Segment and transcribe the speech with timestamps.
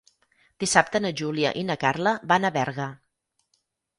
[0.63, 2.87] Dissabte na Júlia i na Carla van a Berga.